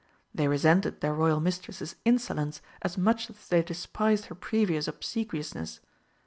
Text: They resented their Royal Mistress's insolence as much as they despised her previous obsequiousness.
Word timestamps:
They 0.33 0.47
resented 0.47 0.99
their 1.01 1.13
Royal 1.13 1.39
Mistress's 1.39 1.95
insolence 2.05 2.59
as 2.81 2.97
much 2.97 3.29
as 3.29 3.47
they 3.49 3.61
despised 3.61 4.25
her 4.33 4.33
previous 4.33 4.87
obsequiousness. 4.87 5.79